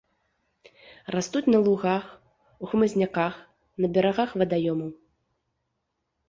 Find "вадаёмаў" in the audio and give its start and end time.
4.45-4.91